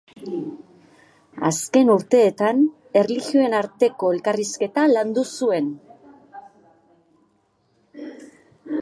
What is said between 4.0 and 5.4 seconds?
elkarrizketa landu